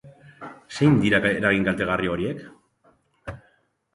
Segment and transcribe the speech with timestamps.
[0.77, 2.41] Zein dira eragin kaltegarri horiek?